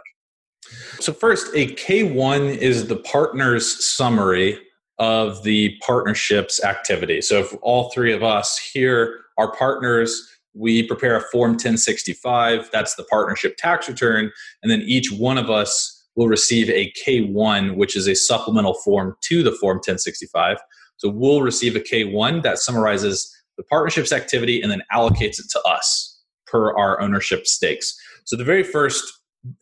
So 1.00 1.13
first, 1.13 1.48
a 1.55 1.74
K1 1.75 2.57
is 2.57 2.88
the 2.88 2.98
partner's 2.98 3.86
summary 3.86 4.59
of 5.00 5.43
the 5.43 5.77
partnership's 5.86 6.63
activity. 6.63 7.21
So 7.21 7.39
if 7.39 7.55
all 7.62 7.89
three 7.91 8.13
of 8.13 8.24
us 8.24 8.57
here 8.57 9.21
are 9.38 9.55
partners, 9.55 10.27
we 10.53 10.83
prepare 10.83 11.15
a 11.15 11.21
Form 11.21 11.51
1065. 11.51 12.69
That's 12.71 12.95
the 12.95 13.05
partnership 13.05 13.55
tax 13.57 13.88
return. 13.88 14.31
And 14.62 14.71
then 14.71 14.81
each 14.81 15.12
one 15.12 15.38
of 15.38 15.50
us 15.50 16.07
will 16.15 16.27
receive 16.27 16.69
a 16.69 16.91
K1, 17.05 17.77
which 17.77 17.95
is 17.95 18.07
a 18.07 18.15
supplemental 18.15 18.74
form 18.74 19.15
to 19.21 19.41
the 19.41 19.53
Form 19.53 19.77
1065. 19.77 20.57
So 21.00 21.10
we'll 21.10 21.41
receive 21.41 21.75
a 21.75 21.79
K1 21.79 22.44
that 22.44 22.60
summarizes 22.60 23.34
the 23.58 23.63
partnership's 23.63 24.12
activity 24.12 24.62
and 24.62 24.72
then 24.72 24.84
allocates 24.94 25.39
it 25.39 25.50
to 25.51 25.62
us 25.62 26.22
per 26.46 26.75
our 26.77 27.01
ownership 27.01 27.48
stakes. 27.48 27.98
So 28.25 28.36
the 28.36 28.44
very 28.44 28.63
first, 28.63 29.03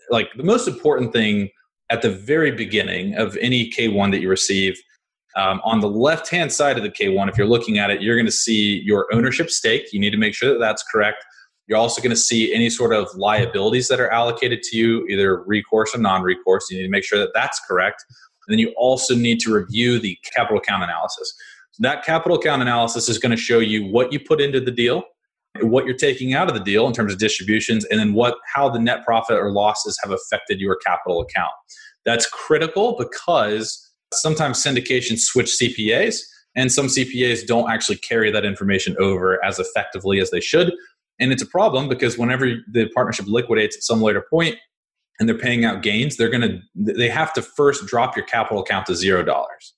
like 0.10 0.29
the 0.36 0.44
most 0.44 0.67
important 0.67 1.13
thing 1.13 1.50
at 1.89 2.01
the 2.01 2.10
very 2.10 2.51
beginning 2.51 3.15
of 3.15 3.38
any 3.38 3.70
K1 3.70 4.12
that 4.12 4.20
you 4.20 4.29
receive, 4.29 4.82
um, 5.36 5.62
on 5.63 5.79
the 5.79 5.89
left 5.89 6.27
hand 6.29 6.51
side 6.51 6.77
of 6.77 6.84
the 6.84 6.89
K1, 6.89 7.29
if 7.29 7.38
you're 7.38 7.48
looking 7.48 7.77
at 7.77 7.91
it, 7.91 8.01
you're 8.01 8.15
going 8.15 8.25
to 8.25 8.32
see 8.32 8.82
your 8.84 9.06
ownership 9.13 9.51
stake. 9.51 9.94
You 9.94 10.00
need 10.00 10.10
to 10.10 10.17
make 10.17 10.34
sure 10.34 10.51
that 10.51 10.60
that's 10.60 10.84
correct. 10.91 11.24
You're 11.67 11.77
also 11.77 12.01
going 12.01 12.12
to 12.12 12.15
see 12.15 12.53
any 12.53 12.72
sort 12.72 12.94
of 12.94 13.08
liabilities 13.15 13.89
that 13.89 14.00
are 14.00 14.10
allocated 14.10 14.63
to 14.63 14.77
you, 14.77 15.06
either 15.08 15.44
recourse 15.44 15.94
or 15.94 16.00
non 16.00 16.24
recourse. 16.24 16.65
You 16.72 16.77
need 16.77 16.86
to 16.86 16.89
make 16.89 17.03
sure 17.03 17.20
that 17.20 17.32
that's 17.36 17.60
correct. 17.67 18.03
And 18.48 18.54
then 18.54 18.60
you 18.60 18.74
also 18.77 19.16
need 19.16 19.39
to 19.42 19.54
review 19.54 20.00
the 20.00 20.18
capital 20.34 20.58
account 20.58 20.84
analysis. 20.84 21.34
So 21.72 21.82
that 21.82 22.04
capital 22.04 22.38
account 22.38 22.62
analysis 22.62 23.10
is 23.10 23.20
going 23.20 23.32
to 23.32 23.38
show 23.38 23.60
you 23.60 23.86
what 23.86 24.12
you 24.13 24.20
put 24.20 24.42
into 24.42 24.60
the 24.60 24.72
deal, 24.72 25.04
what 25.62 25.86
you're 25.86 25.96
taking 25.98 26.34
out 26.34 26.48
of 26.48 26.54
the 26.54 26.63
deal 26.63 26.88
in 26.88 26.94
terms 26.94 27.13
of 27.13 27.20
distributions, 27.20 27.86
and 27.86 28.00
then 28.00 28.13
what 28.13 28.36
how 28.54 28.70
the 28.70 28.80
net 28.80 29.06
profit 29.06 29.38
or 29.38 29.51
losses 29.51 30.00
have 30.04 30.12
affected 30.12 30.60
your 30.60 30.77
capital 30.77 31.22
account. 31.22 31.51
That's 32.06 32.27
critical 32.30 32.96
because 32.98 33.84
sometimes 34.13 34.63
syndications 34.63 35.20
switch 35.20 35.58
CPAs, 35.62 36.20
and 36.56 36.72
some 36.72 36.88
CPAs 36.88 37.46
don't 37.46 37.70
actually 37.70 37.98
carry 37.98 38.32
that 38.32 38.46
information 38.46 38.96
over 39.00 39.44
as 39.44 39.60
effectively 39.60 40.20
as 40.20 40.32
they 40.32 40.39
should. 40.39 40.74
And 41.20 41.32
it's 41.32 41.42
a 41.42 41.48
problem 41.48 41.89
because 41.89 42.18
whenever 42.18 42.48
the 42.72 42.89
partnership 42.96 43.25
liquidates 43.27 43.75
at 43.77 43.84
some 43.84 44.01
later 44.01 44.25
point, 44.30 44.56
and 45.19 45.27
they're 45.27 45.38
paying 45.38 45.65
out 45.65 45.81
gains, 45.81 46.17
they're 46.17 46.29
to 46.41 46.59
they 46.75 47.09
have 47.09 47.33
to 47.33 47.41
first 47.41 47.86
drop 47.86 48.15
your 48.15 48.25
capital 48.25 48.62
account 48.62 48.86
to 48.88 48.95
zero 48.95 49.24
dollars. 49.24 49.74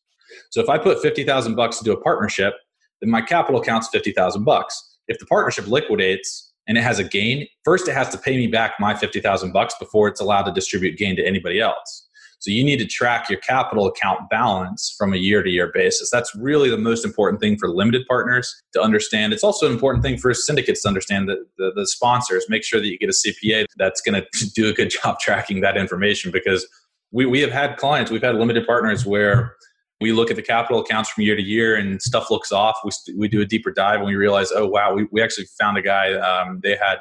So 0.50 0.62
if 0.62 0.69
I 0.69 0.77
put 0.77 1.01
fifty 1.01 1.24
thousand 1.24 1.55
bucks 1.55 1.79
into 1.79 1.91
a 1.91 2.01
partnership, 2.01 2.53
then 3.01 3.10
my 3.10 3.22
capital 3.22 3.62
account's 3.62 3.88
fifty 3.89 4.12
thousand 4.12 4.43
bucks. 4.43 4.98
If 5.08 5.19
the 5.19 5.25
partnership 5.25 5.67
liquidates 5.67 6.53
and 6.67 6.77
it 6.77 6.84
has 6.84 7.00
a 7.00 7.03
gain, 7.03 7.48
first 7.63 7.88
it 7.88 7.93
has 7.96 8.10
to 8.10 8.17
pay 8.17 8.38
me 8.38 8.48
back 8.48 8.74
my 8.79 8.96
fifty 8.96 9.22
thousand 9.22 9.53
bucks 9.53 9.75
before 9.79 10.08
it's 10.08 10.22
allowed 10.22 10.43
to 10.43 10.51
distribute 10.51 10.98
gain 10.98 11.15
to 11.15 11.25
anybody 11.25 11.60
else. 11.60 12.08
So 12.39 12.51
you 12.51 12.63
need 12.63 12.77
to 12.77 12.86
track 12.86 13.29
your 13.29 13.39
capital 13.39 13.86
account 13.86 14.29
balance 14.29 14.96
from 14.98 15.13
a 15.13 15.17
year 15.17 15.43
to 15.43 15.50
year 15.50 15.72
basis. 15.74 16.10
That's 16.10 16.34
really 16.36 16.69
the 16.69 16.77
most 16.77 17.05
important 17.05 17.41
thing 17.41 17.58
for 17.58 17.67
limited 17.67 18.08
partners 18.08 18.62
to 18.74 18.81
understand. 18.81 19.34
It's 19.34 19.43
also 19.43 19.65
an 19.65 19.74
important 19.74 20.03
thing 20.03 20.17
for 20.17 20.34
syndicates 20.34 20.84
to 20.84 20.88
understand 20.88 21.27
that 21.27 21.46
the, 21.58 21.72
the 21.75 21.86
sponsors 21.86 22.46
make 22.50 22.63
sure 22.63 22.79
that 22.79 22.88
you 22.88 22.98
get 22.98 23.10
a 23.10 23.13
CPA 23.13 23.65
that's 23.77 24.01
going 24.01 24.22
to 24.34 24.50
do 24.51 24.69
a 24.69 24.74
good 24.74 24.89
job 24.89 25.19
tracking 25.19 25.60
that 25.62 25.77
information 25.77 26.31
because 26.31 26.65
we, 27.12 27.25
we 27.25 27.41
have 27.41 27.51
had 27.51 27.77
clients, 27.77 28.10
we've 28.10 28.24
had 28.24 28.36
limited 28.36 28.65
partners 28.65 29.05
where 29.05 29.55
we 30.00 30.13
look 30.13 30.29
at 30.29 30.38
the 30.38 30.41
capital 30.41 30.79
accounts 30.79 31.10
from 31.10 31.24
year 31.24 31.36
to 31.36 31.41
year 31.41 31.75
and 31.75 32.01
stuff 32.01 32.31
looks 32.31 32.53
off. 32.53 32.77
We, 32.86 32.91
we 33.17 33.27
do 33.27 33.41
a 33.41 33.46
deeper 33.46 33.72
dive 33.72 33.98
and 33.98 34.05
we 34.05 34.15
realize, 34.15 34.50
oh, 34.55 34.65
wow, 34.65 34.93
we, 34.93 35.08
we 35.12 35.22
actually 35.22 35.48
found 35.60 35.77
a 35.77 35.81
guy, 35.81 36.13
um, 36.13 36.62
they 36.63 36.77
had 36.77 37.00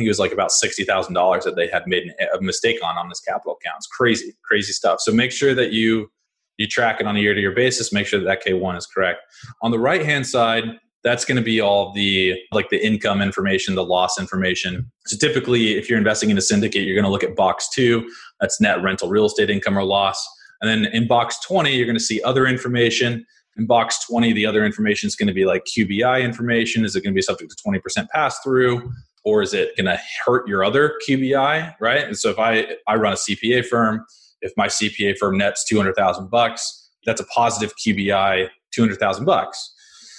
think 0.00 0.06
it 0.06 0.10
was 0.10 0.18
like 0.18 0.32
about 0.32 0.50
sixty 0.50 0.84
thousand 0.84 1.14
dollars 1.14 1.44
that 1.44 1.56
they 1.56 1.68
had 1.68 1.86
made 1.86 2.12
a 2.34 2.40
mistake 2.40 2.78
on 2.82 2.96
on 2.96 3.08
this 3.08 3.20
capital 3.20 3.58
account. 3.60 3.76
It's 3.78 3.86
crazy, 3.86 4.34
crazy 4.42 4.72
stuff. 4.72 5.00
So 5.00 5.12
make 5.12 5.30
sure 5.30 5.54
that 5.54 5.72
you 5.72 6.10
you 6.56 6.66
track 6.66 7.00
it 7.00 7.06
on 7.06 7.16
a 7.16 7.20
year 7.20 7.34
to 7.34 7.40
year 7.40 7.54
basis. 7.54 7.92
Make 7.92 8.06
sure 8.06 8.18
that 8.18 8.26
that 8.26 8.42
K 8.42 8.54
one 8.54 8.76
is 8.76 8.86
correct. 8.86 9.20
On 9.62 9.70
the 9.70 9.78
right 9.78 10.04
hand 10.04 10.26
side, 10.26 10.64
that's 11.02 11.24
going 11.24 11.36
to 11.36 11.42
be 11.42 11.60
all 11.60 11.92
the 11.92 12.34
like 12.52 12.70
the 12.70 12.84
income 12.84 13.22
information, 13.22 13.74
the 13.74 13.84
loss 13.84 14.18
information. 14.18 14.90
So 15.06 15.16
typically, 15.16 15.78
if 15.78 15.88
you're 15.88 15.98
investing 15.98 16.30
in 16.30 16.38
a 16.38 16.42
syndicate, 16.42 16.82
you're 16.82 16.96
going 16.96 17.04
to 17.04 17.10
look 17.10 17.24
at 17.24 17.36
box 17.36 17.68
two. 17.68 18.10
That's 18.40 18.60
net 18.60 18.82
rental 18.82 19.08
real 19.08 19.26
estate 19.26 19.50
income 19.50 19.78
or 19.78 19.84
loss. 19.84 20.26
And 20.60 20.68
then 20.68 20.92
in 20.92 21.06
box 21.06 21.40
20, 21.46 21.74
you're 21.74 21.86
going 21.86 21.96
to 21.96 22.02
see 22.02 22.22
other 22.22 22.46
information. 22.46 23.26
In 23.56 23.66
box 23.66 24.06
20, 24.06 24.32
the 24.32 24.46
other 24.46 24.64
information 24.64 25.06
is 25.06 25.16
going 25.16 25.26
to 25.26 25.32
be 25.32 25.44
like 25.44 25.64
QBI 25.64 26.22
information. 26.22 26.84
Is 26.84 26.94
it 26.96 27.02
going 27.02 27.12
to 27.12 27.16
be 27.16 27.22
subject 27.22 27.54
to 27.56 27.62
20% 27.62 28.08
pass 28.10 28.38
through? 28.40 28.92
Or 29.24 29.42
is 29.42 29.52
it 29.54 29.76
going 29.76 29.86
to 29.86 30.00
hurt 30.24 30.48
your 30.48 30.64
other 30.64 30.94
QBI, 31.08 31.74
right? 31.80 32.04
And 32.04 32.16
so 32.16 32.30
if 32.30 32.38
I 32.38 32.66
I 32.86 32.96
run 32.96 33.12
a 33.12 33.16
CPA 33.16 33.66
firm, 33.66 34.04
if 34.42 34.52
my 34.56 34.66
CPA 34.66 35.18
firm 35.18 35.38
nets 35.38 35.64
200,000 35.68 36.30
bucks, 36.30 36.90
that's 37.04 37.20
a 37.20 37.26
positive 37.26 37.74
QBI 37.76 38.48
200,000 38.72 39.24
bucks. 39.24 39.72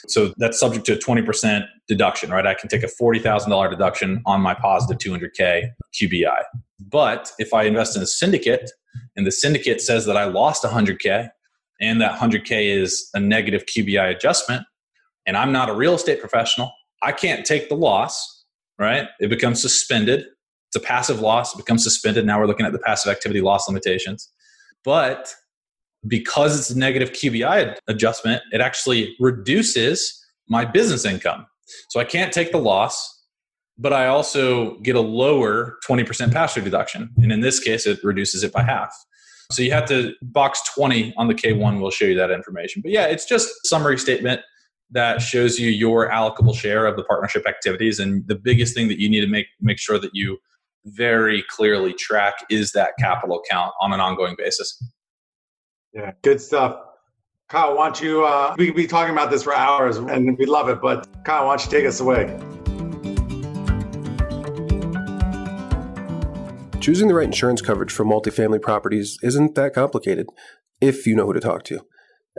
So 0.07 0.33
that's 0.37 0.59
subject 0.59 0.85
to 0.87 0.93
a 0.93 0.97
20% 0.97 1.65
deduction, 1.87 2.31
right? 2.31 2.45
I 2.45 2.53
can 2.53 2.69
take 2.69 2.83
a 2.83 2.87
$40,000 2.87 3.69
deduction 3.69 4.21
on 4.25 4.41
my 4.41 4.53
positive 4.53 4.97
200K 4.97 5.69
QBI. 5.93 6.43
But 6.79 7.31
if 7.37 7.53
I 7.53 7.63
invest 7.63 7.95
in 7.95 8.01
a 8.01 8.07
syndicate 8.07 8.71
and 9.15 9.27
the 9.27 9.31
syndicate 9.31 9.79
says 9.81 10.05
that 10.05 10.17
I 10.17 10.25
lost 10.25 10.63
100K 10.63 11.29
and 11.79 12.01
that 12.01 12.19
100K 12.19 12.75
is 12.75 13.09
a 13.13 13.19
negative 13.19 13.65
QBI 13.65 14.15
adjustment, 14.15 14.63
and 15.25 15.37
I'm 15.37 15.51
not 15.51 15.69
a 15.69 15.73
real 15.73 15.93
estate 15.93 16.19
professional, 16.19 16.71
I 17.03 17.11
can't 17.11 17.45
take 17.45 17.69
the 17.69 17.75
loss 17.75 18.40
right? 18.81 19.07
It 19.19 19.29
becomes 19.29 19.61
suspended. 19.61 20.25
It's 20.69 20.75
a 20.75 20.79
passive 20.79 21.19
loss. 21.19 21.53
It 21.53 21.57
becomes 21.57 21.83
suspended. 21.83 22.25
Now 22.25 22.39
we're 22.39 22.47
looking 22.47 22.65
at 22.65 22.71
the 22.71 22.79
passive 22.79 23.11
activity 23.11 23.41
loss 23.41 23.67
limitations. 23.67 24.29
But 24.83 25.33
because 26.07 26.59
it's 26.59 26.71
a 26.71 26.77
negative 26.77 27.11
QBI 27.11 27.77
adjustment, 27.87 28.41
it 28.51 28.59
actually 28.59 29.15
reduces 29.19 30.17
my 30.49 30.65
business 30.65 31.05
income. 31.05 31.45
So 31.89 31.99
I 31.99 32.03
can't 32.03 32.33
take 32.33 32.51
the 32.51 32.57
loss, 32.57 33.23
but 33.77 33.93
I 33.93 34.07
also 34.07 34.79
get 34.79 34.95
a 34.95 35.01
lower 35.01 35.77
20% 35.87 36.33
pass 36.33 36.53
through 36.53 36.63
deduction. 36.63 37.11
And 37.17 37.31
in 37.31 37.41
this 37.41 37.59
case, 37.59 37.85
it 37.85 38.03
reduces 38.03 38.43
it 38.43 38.51
by 38.51 38.63
half. 38.63 38.93
So 39.51 39.61
you 39.61 39.71
have 39.73 39.87
to 39.89 40.13
box 40.21 40.61
20 40.73 41.13
on 41.17 41.27
the 41.27 41.35
K1 41.35 41.79
will 41.79 41.91
show 41.91 42.05
you 42.05 42.15
that 42.15 42.31
information. 42.31 42.81
But 42.81 42.91
yeah, 42.91 43.05
it's 43.05 43.25
just 43.25 43.67
summary 43.67 43.97
statement 43.97 44.41
that 44.91 45.21
shows 45.21 45.59
you 45.59 45.69
your 45.69 46.09
allocable 46.09 46.53
share 46.53 46.85
of 46.85 46.97
the 46.97 47.03
partnership 47.03 47.47
activities. 47.47 47.99
And 47.99 48.27
the 48.27 48.35
biggest 48.35 48.75
thing 48.75 48.87
that 48.89 48.99
you 48.99 49.09
need 49.09 49.21
to 49.21 49.27
make 49.27 49.47
make 49.59 49.79
sure 49.79 49.97
that 49.99 50.11
you 50.13 50.37
very 50.85 51.43
clearly 51.49 51.93
track 51.93 52.33
is 52.49 52.71
that 52.73 52.93
capital 52.99 53.39
account 53.39 53.73
on 53.79 53.93
an 53.93 53.99
ongoing 53.99 54.35
basis. 54.37 54.81
Yeah, 55.93 56.11
good 56.21 56.41
stuff. 56.41 56.79
Kyle, 57.49 57.75
why 57.75 57.87
don't 57.87 58.01
you? 58.01 58.25
Uh, 58.25 58.55
we 58.57 58.67
could 58.67 58.75
be 58.75 58.87
talking 58.87 59.11
about 59.11 59.29
this 59.29 59.43
for 59.43 59.53
hours, 59.53 59.97
and 59.97 60.37
we 60.37 60.45
love 60.45 60.69
it. 60.69 60.81
But 60.81 61.07
Kyle, 61.25 61.47
why 61.47 61.57
don't 61.57 61.65
you 61.65 61.71
take 61.71 61.85
us 61.85 61.99
away? 61.99 62.27
Choosing 66.79 67.09
the 67.09 67.13
right 67.13 67.25
insurance 67.25 67.61
coverage 67.61 67.91
for 67.91 68.05
multifamily 68.05 68.61
properties 68.61 69.17
isn't 69.21 69.55
that 69.55 69.73
complicated 69.73 70.27
if 70.79 71.05
you 71.05 71.15
know 71.15 71.27
who 71.27 71.33
to 71.33 71.39
talk 71.39 71.63
to. 71.65 71.81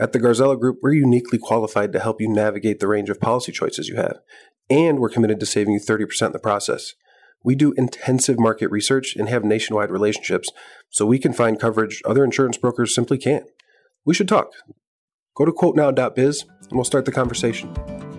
At 0.00 0.12
the 0.12 0.18
Garzella 0.18 0.58
Group, 0.58 0.78
we're 0.82 0.94
uniquely 0.94 1.38
qualified 1.38 1.92
to 1.92 2.00
help 2.00 2.20
you 2.20 2.28
navigate 2.28 2.80
the 2.80 2.88
range 2.88 3.11
of 3.11 3.20
policy 3.20 3.52
choices 3.52 3.88
you 3.88 3.96
have, 3.96 4.20
and 4.70 4.99
we're 4.99 5.11
committed 5.11 5.38
to 5.40 5.46
saving 5.46 5.75
you 5.75 5.80
30% 5.80 6.26
in 6.26 6.32
the 6.32 6.38
process. 6.38 6.94
We 7.44 7.54
do 7.54 7.75
intensive 7.76 8.38
market 8.38 8.70
research 8.70 9.16
and 9.16 9.28
have 9.28 9.44
nationwide 9.44 9.90
relationships, 9.90 10.50
so 10.88 11.04
we 11.04 11.18
can 11.18 11.32
find 11.32 11.61
coverage 11.61 12.00
other 12.06 12.25
insurance 12.25 12.56
brokers 12.56 12.94
simply 12.94 13.18
can't. 13.18 13.44
We 14.04 14.14
should 14.14 14.28
talk. 14.28 14.52
Go 15.37 15.44
to 15.44 15.52
quotenow.biz 15.52 16.44
and 16.44 16.72
we'll 16.72 16.84
start 16.84 17.04
the 17.04 17.12
conversation. 17.12 18.12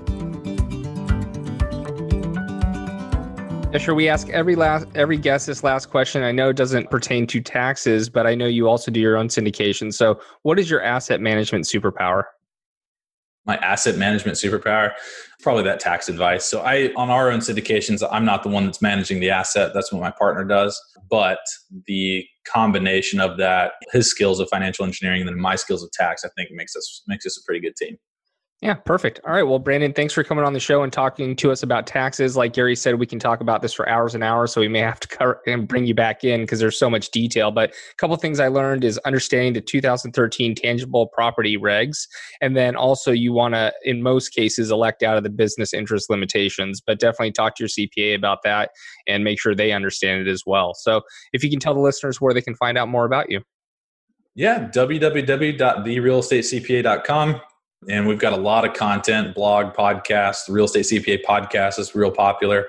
Sure. 3.79 3.95
We 3.95 4.07
ask 4.07 4.29
every 4.29 4.55
last 4.55 4.87
every 4.93 5.17
guest 5.17 5.47
this 5.47 5.63
last 5.63 5.89
question. 5.89 6.21
I 6.21 6.31
know 6.31 6.49
it 6.49 6.55
doesn't 6.55 6.91
pertain 6.91 7.25
to 7.27 7.41
taxes, 7.41 8.09
but 8.09 8.27
I 8.27 8.35
know 8.35 8.45
you 8.45 8.67
also 8.67 8.91
do 8.91 8.99
your 8.99 9.17
own 9.17 9.29
syndication. 9.29 9.91
So, 9.91 10.19
what 10.43 10.59
is 10.59 10.69
your 10.69 10.83
asset 10.83 11.21
management 11.21 11.65
superpower? 11.65 12.25
My 13.45 13.57
asset 13.57 13.97
management 13.97 14.37
superpower, 14.37 14.91
probably 15.41 15.63
that 15.63 15.79
tax 15.79 16.07
advice. 16.07 16.45
So, 16.45 16.61
I 16.61 16.93
on 16.95 17.09
our 17.09 17.31
own 17.31 17.39
syndications, 17.39 18.07
I'm 18.11 18.25
not 18.25 18.43
the 18.43 18.49
one 18.49 18.65
that's 18.65 18.81
managing 18.81 19.19
the 19.19 19.31
asset. 19.31 19.71
That's 19.73 19.91
what 19.91 20.01
my 20.01 20.11
partner 20.11 20.43
does. 20.45 20.79
But 21.09 21.39
the 21.87 22.25
combination 22.45 23.19
of 23.19 23.37
that, 23.37 23.73
his 23.91 24.09
skills 24.09 24.39
of 24.39 24.49
financial 24.49 24.85
engineering, 24.85 25.21
and 25.21 25.29
then 25.29 25.39
my 25.39 25.55
skills 25.55 25.83
of 25.83 25.91
tax, 25.91 26.23
I 26.23 26.29
think 26.37 26.49
makes 26.51 26.75
us 26.75 27.03
makes 27.07 27.25
us 27.25 27.37
a 27.37 27.45
pretty 27.45 27.59
good 27.59 27.75
team. 27.75 27.97
Yeah, 28.63 28.75
perfect. 28.75 29.19
All 29.27 29.33
right. 29.33 29.43
Well, 29.43 29.59
Brandon, 29.59 29.91
thanks 29.91 30.13
for 30.13 30.23
coming 30.23 30.45
on 30.45 30.53
the 30.53 30.59
show 30.61 30.83
and 30.83 30.93
talking 30.93 31.35
to 31.35 31.51
us 31.51 31.63
about 31.63 31.85
taxes. 31.85 32.37
Like 32.37 32.53
Gary 32.53 32.77
said, 32.77 32.97
we 32.97 33.05
can 33.05 33.19
talk 33.19 33.41
about 33.41 33.61
this 33.61 33.73
for 33.73 33.89
hours 33.89 34.15
and 34.15 34.23
hours, 34.23 34.53
so 34.53 34.61
we 34.61 34.69
may 34.69 34.79
have 34.79 35.01
to 35.01 35.07
cover 35.09 35.41
and 35.45 35.67
bring 35.67 35.85
you 35.85 35.93
back 35.93 36.23
in 36.23 36.39
because 36.39 36.61
there's 36.61 36.79
so 36.79 36.89
much 36.89 37.11
detail. 37.11 37.51
But 37.51 37.71
a 37.71 37.95
couple 37.97 38.15
things 38.15 38.39
I 38.39 38.47
learned 38.47 38.85
is 38.85 38.97
understanding 38.99 39.51
the 39.51 39.59
2013 39.59 40.55
tangible 40.55 41.07
property 41.07 41.57
regs, 41.57 42.07
and 42.39 42.55
then 42.55 42.77
also 42.77 43.11
you 43.11 43.33
want 43.33 43.53
to, 43.53 43.73
in 43.83 44.01
most 44.01 44.29
cases, 44.29 44.71
elect 44.71 45.03
out 45.03 45.17
of 45.17 45.23
the 45.23 45.29
business 45.29 45.73
interest 45.73 46.09
limitations. 46.09 46.79
But 46.79 47.01
definitely 47.01 47.33
talk 47.33 47.57
to 47.57 47.63
your 47.63 47.67
CPA 47.67 48.15
about 48.15 48.43
that 48.45 48.69
and 49.09 49.25
make 49.25 49.41
sure 49.41 49.53
they 49.53 49.73
understand 49.73 50.25
it 50.25 50.31
as 50.31 50.43
well. 50.45 50.73
So, 50.73 51.01
if 51.33 51.43
you 51.43 51.49
can 51.49 51.59
tell 51.59 51.73
the 51.73 51.81
listeners 51.81 52.21
where 52.21 52.33
they 52.33 52.41
can 52.41 52.55
find 52.55 52.77
out 52.77 52.87
more 52.87 53.03
about 53.03 53.29
you. 53.29 53.41
Yeah, 54.35 54.69
www.therealestatecpa.com 54.69 57.41
and 57.89 58.07
we've 58.07 58.19
got 58.19 58.33
a 58.33 58.37
lot 58.37 58.65
of 58.65 58.73
content, 58.73 59.35
blog, 59.35 59.73
podcast, 59.73 60.47
the 60.47 60.53
Real 60.53 60.65
Estate 60.65 60.85
CPA 60.85 61.23
podcast 61.23 61.79
is 61.79 61.95
real 61.95 62.11
popular. 62.11 62.67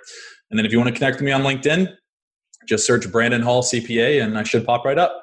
And 0.50 0.59
then 0.59 0.66
if 0.66 0.73
you 0.73 0.78
want 0.78 0.88
to 0.88 0.94
connect 0.94 1.16
with 1.16 1.25
me 1.25 1.33
on 1.33 1.42
LinkedIn, 1.42 1.94
just 2.66 2.87
search 2.87 3.11
Brandon 3.11 3.42
Hall 3.42 3.62
CPA 3.62 4.23
and 4.23 4.38
I 4.38 4.42
should 4.42 4.64
pop 4.64 4.85
right 4.85 4.99
up. 4.99 5.21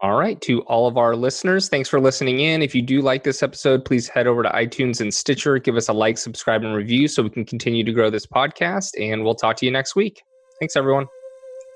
All 0.00 0.16
right. 0.16 0.40
To 0.42 0.60
all 0.62 0.86
of 0.86 0.96
our 0.96 1.16
listeners, 1.16 1.68
thanks 1.68 1.88
for 1.88 2.00
listening 2.00 2.38
in. 2.38 2.62
If 2.62 2.72
you 2.72 2.82
do 2.82 3.00
like 3.02 3.24
this 3.24 3.42
episode, 3.42 3.84
please 3.84 4.08
head 4.08 4.28
over 4.28 4.44
to 4.44 4.48
iTunes 4.50 5.00
and 5.00 5.12
Stitcher. 5.12 5.58
Give 5.58 5.76
us 5.76 5.88
a 5.88 5.92
like, 5.92 6.18
subscribe, 6.18 6.62
and 6.62 6.72
review 6.72 7.08
so 7.08 7.24
we 7.24 7.30
can 7.30 7.44
continue 7.44 7.82
to 7.82 7.92
grow 7.92 8.08
this 8.08 8.24
podcast. 8.24 8.92
And 9.00 9.24
we'll 9.24 9.34
talk 9.34 9.56
to 9.56 9.66
you 9.66 9.72
next 9.72 9.96
week. 9.96 10.22
Thanks, 10.60 10.76
everyone. 10.76 11.06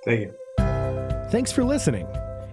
Thank 0.05 0.21
you. 0.21 0.35
Thanks 1.31 1.51
for 1.51 1.65
listening. 1.65 2.07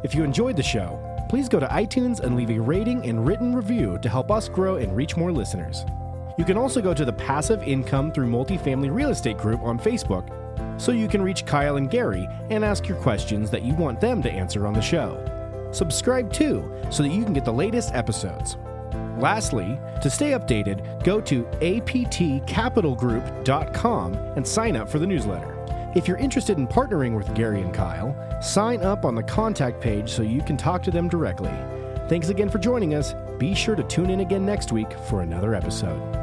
If 0.04 0.16
you 0.16 0.24
enjoyed 0.24 0.56
the 0.56 0.64
show, 0.64 1.09
please 1.30 1.48
go 1.48 1.60
to 1.60 1.68
iTunes 1.68 2.20
and 2.20 2.36
leave 2.36 2.50
a 2.50 2.60
rating 2.60 3.06
and 3.06 3.26
written 3.26 3.56
review 3.56 4.00
to 4.02 4.10
help 4.10 4.32
us 4.32 4.50
grow 4.50 4.78
and 4.78 4.96
reach 4.96 5.16
more 5.16 5.32
listeners. 5.32 5.86
You 6.38 6.44
can 6.44 6.58
also 6.58 6.82
go 6.82 6.94
to 6.94 7.06
the 7.06 7.14
Passive 7.14 7.62
Income 7.64 8.14
Through 8.14 8.30
Multifamily 8.30 8.94
Real 8.94 9.12
Estate 9.12 9.38
group 9.38 9.62
on 9.62 9.78
Facebook 9.78 10.28
so 10.82 10.92
you 10.92 11.08
can 11.08 11.22
reach 11.22 11.46
Kyle 11.46 11.78
and 11.78 11.90
Gary 11.90 12.28
and 12.50 12.66
ask 12.66 12.88
your 12.88 12.98
questions 12.98 13.52
that 13.52 13.62
you 13.62 13.76
want 13.76 14.02
them 14.02 14.24
to 14.24 14.32
answer 14.32 14.66
on 14.66 14.74
the 14.74 14.82
show. 14.82 15.24
Subscribe 15.72 16.34
too 16.34 16.74
so 16.90 17.04
that 17.04 17.10
you 17.10 17.24
can 17.24 17.34
get 17.34 17.46
the 17.46 17.54
latest 17.54 17.94
episodes. 17.94 18.58
Lastly, 19.20 19.78
to 20.02 20.10
stay 20.10 20.32
updated, 20.32 21.04
go 21.04 21.22
to 21.22 21.44
aptcapitalgroup.com 21.44 24.14
and 24.14 24.48
sign 24.48 24.78
up 24.78 24.90
for 24.90 24.98
the 24.98 25.08
newsletter. 25.08 25.59
If 25.96 26.08
you're 26.08 26.18
interested 26.18 26.60
in 26.60 26.68
partnering 26.68 27.18
with 27.18 27.34
Gary 27.34 27.62
and 27.62 27.74
Kyle, 27.74 28.16
sign 28.42 28.84
up 28.84 29.06
on 29.06 29.16
the 29.16 29.24
contact 29.24 29.82
page 29.82 30.12
so 30.12 30.22
you 30.22 30.42
can 30.44 30.56
talk 30.56 30.84
to 30.84 30.92
them 30.92 31.10
directly. 31.10 31.52
Thanks 32.08 32.30
again 32.30 32.50
for 32.50 32.60
joining 32.60 32.94
us. 32.94 33.16
Be 33.40 33.56
sure 33.56 33.76
to 33.76 33.84
tune 33.84 34.12
in 34.12 34.20
again 34.20 34.46
next 34.46 34.72
week 34.72 34.94
for 35.10 35.22
another 35.22 35.56
episode. 35.56 36.19